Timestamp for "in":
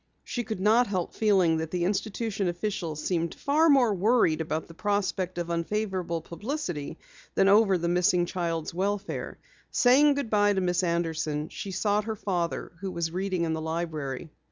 13.43-13.53